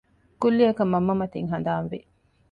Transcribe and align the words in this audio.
ކުއްލިއަކަށް 0.41 0.91
މަންމަ 0.93 1.13
މަތިން 1.19 1.49
ހަނދާންވި 1.53 1.99